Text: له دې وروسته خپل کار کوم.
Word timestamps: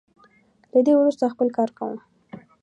له 0.73 0.79
دې 0.85 0.93
وروسته 0.97 1.31
خپل 1.33 1.47
کار 1.57 1.69
کوم. 1.77 1.95